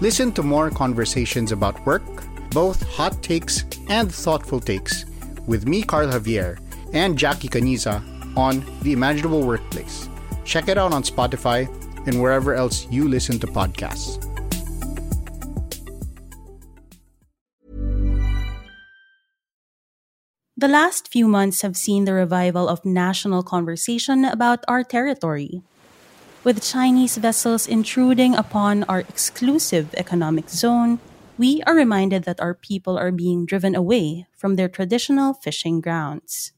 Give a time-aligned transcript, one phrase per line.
[0.00, 2.06] Listen to more conversations about work,
[2.50, 5.04] both hot takes and thoughtful takes,
[5.48, 6.60] with me, Carl Javier,
[6.92, 7.98] and Jackie Caniza
[8.36, 10.08] on The Imaginable Workplace.
[10.44, 11.66] Check it out on Spotify
[12.06, 14.22] and wherever else you listen to podcasts.
[20.56, 25.62] The last few months have seen the revival of national conversation about our territory
[26.48, 30.98] with Chinese vessels intruding upon our exclusive economic zone,
[31.36, 36.52] we are reminded that our people are being driven away from their traditional fishing grounds.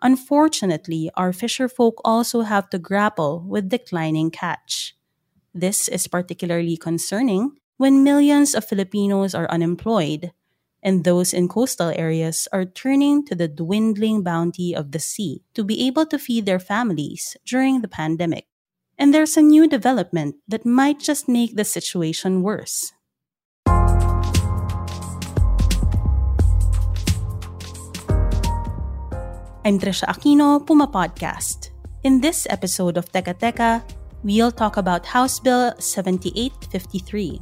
[0.00, 4.94] Unfortunately, our fisherfolk also have to grapple with declining catch.
[5.52, 10.30] This is particularly concerning when millions of Filipinos are unemployed
[10.84, 15.64] and those in coastal areas are turning to the dwindling bounty of the sea to
[15.64, 18.46] be able to feed their families during the pandemic.
[19.00, 22.92] And there's a new development that might just make the situation worse.
[29.64, 31.72] I'm Trisha Aquino, Puma Podcast.
[32.04, 33.80] In this episode of Teka Teka,
[34.20, 37.40] we'll talk about House Bill 7853.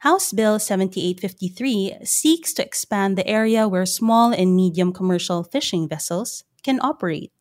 [0.00, 6.44] House Bill 7853 seeks to expand the area where small and medium commercial fishing vessels
[6.62, 7.32] can operate.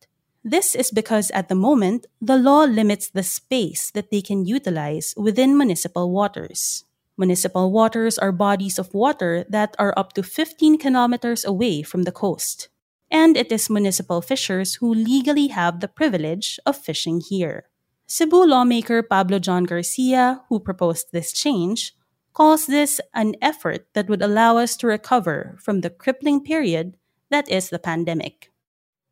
[0.44, 5.14] This is because at the moment, the law limits the space that they can utilize
[5.16, 6.84] within municipal waters.
[7.18, 12.12] Municipal waters are bodies of water that are up to 15 kilometers away from the
[12.12, 12.68] coast.
[13.10, 17.70] And it is municipal fishers who legally have the privilege of fishing here.
[18.06, 21.94] Cebu lawmaker Pablo John Garcia, who proposed this change,
[22.34, 26.96] calls this an effort that would allow us to recover from the crippling period
[27.30, 28.52] that is the pandemic.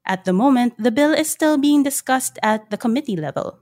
[0.06, 3.60] At the moment, the bill is still being discussed at the committee level,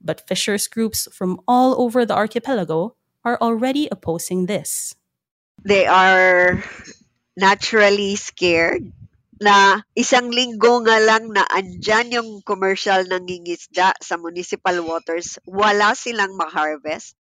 [0.00, 2.94] but fishers groups from all over the archipelago
[3.24, 4.94] are already opposing this.
[5.64, 6.62] They are
[7.36, 8.92] naturally scared
[9.42, 16.38] na isang linggo nga lang na andyan yung commercial nangingisda sa municipal waters, wala silang
[16.38, 17.18] ma-harvest.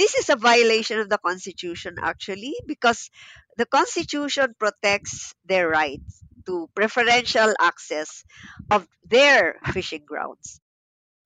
[0.00, 3.12] This is a violation of the Constitution, actually, because
[3.60, 8.24] the Constitution protects their rights to preferential access
[8.72, 10.64] of their fishing grounds.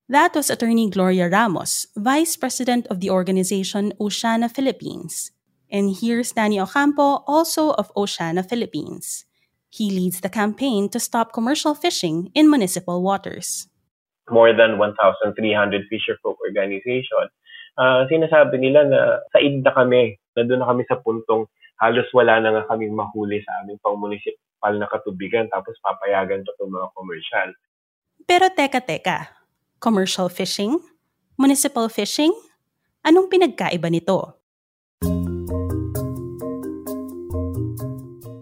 [0.09, 5.31] That was attorney Gloria Ramos, vice president of the organization Oceana Philippines.
[5.71, 9.25] And here's Danny Ocampo, also of Oceana Philippines.
[9.71, 13.69] He leads the campaign to stop commercial fishing in municipal waters.
[14.29, 15.31] More than 1,300
[15.87, 17.31] fisherfolk organizations
[17.79, 19.01] uh, sinasabi nila na
[19.35, 21.47] said na kami, na doon na kami sa puntong
[21.79, 26.71] halos wala na nga kaming mahuli sa aming pang-municipal na katubigan tapos papayagan to itong
[26.71, 27.49] mga commercial.
[28.25, 29.19] Pero teka teka,
[29.83, 30.79] commercial fishing?
[31.35, 32.31] Municipal fishing?
[33.05, 34.39] Anong pinagkaiba nito?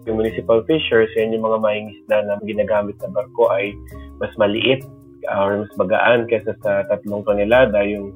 [0.07, 3.73] Yung municipal fishers, yan yung mga mahingisda na ginagamit na barko ay
[4.21, 4.85] mas maliit
[5.27, 7.81] uh, or mas magaan kaysa sa tatlong tonelada.
[7.83, 8.13] Yung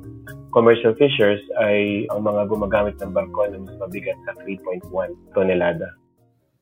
[0.52, 4.88] commercial fishers ay ang mga gumagamit ng barko na mas mabigat sa 3.1
[5.36, 5.92] tonelada.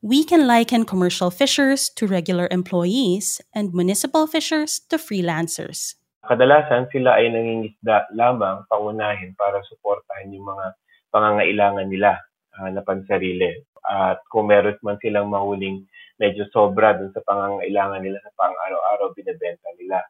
[0.04, 5.98] We can liken commercial fishers to regular employees and municipal fishers to freelancers.
[6.26, 10.66] Kadalasan sila ay nangingisda lamang pangunahin para suportahan yung mga
[11.14, 12.18] pangangailangan nila
[12.58, 13.62] uh, na pansarili.
[13.86, 15.86] At kung meron man silang mahuling
[16.18, 20.02] medyo sobra dun sa pangangailangan nila sa pang-araw-araw, binebenta nila.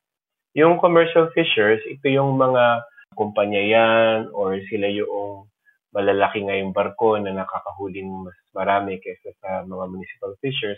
[0.56, 2.80] Yung commercial fishers, ito yung mga
[3.16, 5.48] kumpanya yan or sila yung
[5.96, 10.76] malalaki ngayong barko na nakakahuling mas marami kaysa sa mga municipal fishers.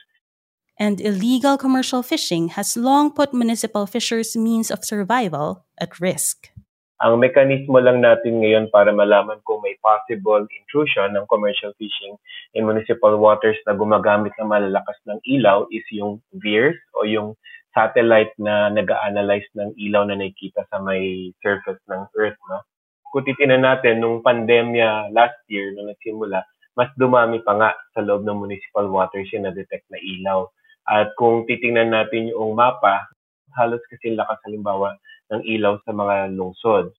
[0.79, 6.55] And illegal commercial fishing has long put municipal fishers' means of survival at risk.
[7.03, 12.15] Ang mekanismo lang natin ngayon para malaman kung may possible intrusion ng commercial fishing
[12.55, 17.39] in municipal waters na gumagamit ng malalakas ng ilaw is yung VIRS o yung
[17.79, 22.35] satellite na nag-analyze ng ilaw na nakikita sa may surface ng Earth.
[22.51, 22.67] No?
[23.15, 26.43] Kung titinan natin, nung pandemya last year, nung nagsimula,
[26.75, 30.51] mas dumami pa nga sa loob ng municipal waters yung na-detect na ilaw.
[30.91, 33.07] At kung titingnan natin yung mapa,
[33.55, 34.99] halos kasi lakas halimbawa
[35.31, 36.91] ng ilaw sa mga lungsod.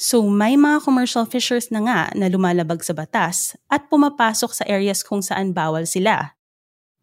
[0.00, 5.04] So may mga commercial fishers na nga na lumalabag sa batas at pumapasok sa areas
[5.04, 6.34] kung saan bawal sila.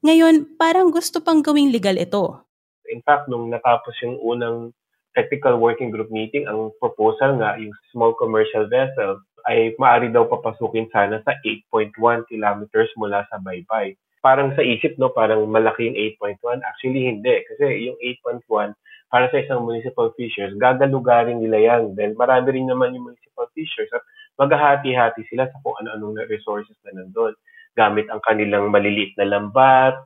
[0.04, 2.49] Ngayon, parang gusto pang gawing legal ito.
[2.90, 4.74] In fact, nung natapos yung unang
[5.14, 10.92] technical working group meeting, ang proposal nga, yung small commercial vessels, ay maaari daw papasukin
[10.92, 11.96] sana sa 8.1
[12.28, 13.96] kilometers mula sa baybay.
[14.20, 16.60] Parang sa isip, no, parang malaki yung 8.1.
[16.62, 17.36] Actually, hindi.
[17.48, 17.98] Kasi yung
[18.46, 18.76] 8.1,
[19.10, 21.98] para sa isang municipal fishers, gagalugarin nila yan.
[21.98, 24.06] Then marami rin naman yung municipal fishers at
[24.38, 27.34] maghahati-hati sila sa kung ano-anong resources na nandun.
[27.74, 29.98] Gamit ang kanilang maliliit na lambat.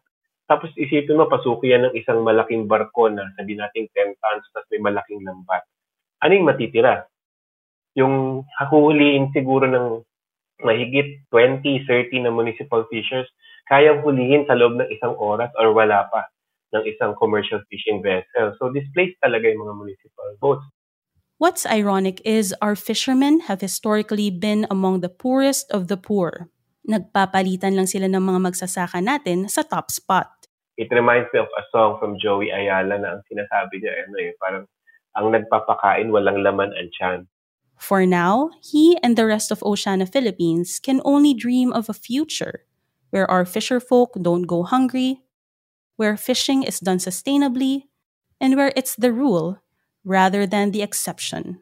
[0.47, 4.67] Tapos isipin mo, pasuki yan ng isang malaking barko na sabi natin 10 tons tapos
[4.75, 5.63] may malaking lambat.
[6.19, 7.07] Ano yung matitira?
[7.95, 9.87] Yung hahuhuliin siguro ng
[10.63, 13.27] mahigit 20, 30 na municipal fishers,
[13.71, 16.27] kayang hulihin sa loob ng isang oras or wala pa
[16.73, 18.51] ng isang commercial fishing vessel.
[18.59, 20.65] So displaced talaga yung mga municipal boats.
[21.37, 26.47] What's ironic is our fishermen have historically been among the poorest of the poor.
[26.83, 30.27] Nagpapalitan lang sila ng mga magsasaka natin sa top spot.
[30.75, 34.33] It reminds me of a song from Joey Ayala na ang sinasabi niya, ano eh,
[34.41, 34.63] parang
[35.13, 37.19] ang nagpapakain walang laman ang tiyan.
[37.77, 42.65] For now, he and the rest of Oceania Philippines can only dream of a future
[43.13, 45.21] where our fisherfolk don't go hungry,
[45.95, 47.85] where fishing is done sustainably,
[48.41, 49.61] and where it's the rule
[50.03, 51.61] rather than the exception.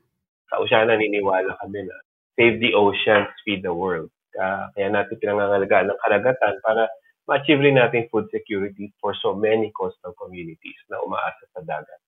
[0.50, 1.96] Sa Oceana, naniniwala kami na
[2.40, 4.10] save the oceans, feed the world.
[4.40, 6.88] Uh, kaya natin pinangangalagaan ng karagatan para
[7.28, 12.00] ma-achieve rin natin food security for so many coastal communities na umaasa sa dagat.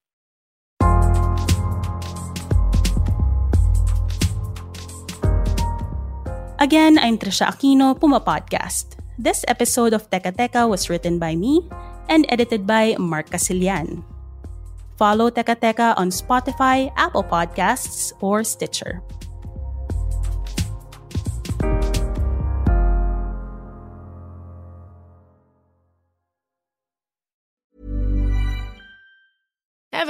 [6.64, 8.96] Again, I'm Trisha Aquino, Puma Podcast.
[9.20, 11.68] This episode of Teka Teka was written by me,
[12.08, 14.04] and edited by Mark Casilian.
[14.96, 19.04] Follow Teka Teka on Spotify, Apple Podcasts, or Stitcher.